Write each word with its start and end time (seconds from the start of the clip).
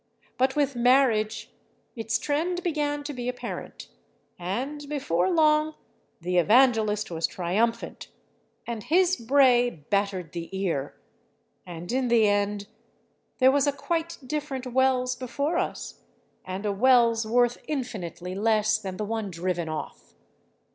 But 0.39 0.55
with 0.55 0.75
"Marriage," 0.75 1.51
its 1.95 2.17
trend 2.17 2.63
began 2.63 3.03
to 3.03 3.13
be 3.13 3.29
apparent—and 3.29 4.89
before 4.89 5.29
long 5.29 5.75
the 6.19 6.37
evangelist 6.39 7.11
was 7.11 7.27
triumphant, 7.27 8.07
and 8.65 8.81
his 8.81 9.15
bray 9.15 9.69
battered 9.69 10.31
the 10.31 10.49
ear, 10.57 10.99
and 11.67 11.91
in 11.91 12.07
the 12.07 12.27
end 12.27 12.65
there 13.37 13.51
was 13.51 13.67
a 13.67 13.71
quite 13.71 14.17
different 14.25 14.65
Wells 14.65 15.15
before 15.15 15.59
us, 15.59 16.01
and 16.45 16.65
a 16.65 16.71
Wells 16.73 17.27
worth 17.27 17.59
infinitely 17.67 18.33
less 18.33 18.79
than 18.79 18.97
the 18.97 19.05
one 19.05 19.29
driven 19.29 19.69
off. 19.69 20.15